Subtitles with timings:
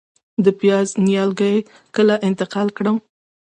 [0.43, 1.55] د پیاز نیالګي
[1.95, 2.97] کله انتقال کړم؟